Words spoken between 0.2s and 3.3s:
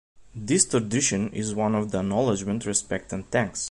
This tradition is one of acknowledgment, respect, and